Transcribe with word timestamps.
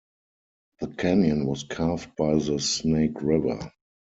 The 0.79 0.87
canyon 0.87 1.45
was 1.45 1.63
carved 1.63 2.15
by 2.15 2.33
the 2.33 2.57
Snake 2.57 3.21
River. 3.21 3.71